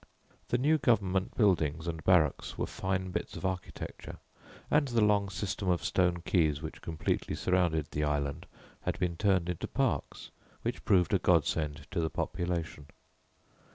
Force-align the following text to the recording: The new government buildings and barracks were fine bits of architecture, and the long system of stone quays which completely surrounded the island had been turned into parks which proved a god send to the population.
The 0.47 0.57
new 0.57 0.79
government 0.79 1.35
buildings 1.37 1.85
and 1.85 2.03
barracks 2.03 2.57
were 2.57 2.65
fine 2.65 3.11
bits 3.11 3.35
of 3.37 3.45
architecture, 3.45 4.17
and 4.71 4.87
the 4.87 5.05
long 5.05 5.29
system 5.29 5.69
of 5.69 5.83
stone 5.85 6.23
quays 6.25 6.59
which 6.59 6.81
completely 6.81 7.35
surrounded 7.35 7.85
the 7.91 8.03
island 8.03 8.47
had 8.81 8.97
been 8.97 9.15
turned 9.15 9.47
into 9.47 9.67
parks 9.67 10.31
which 10.63 10.83
proved 10.85 11.13
a 11.13 11.19
god 11.19 11.45
send 11.45 11.85
to 11.91 11.99
the 12.01 12.09
population. 12.09 12.87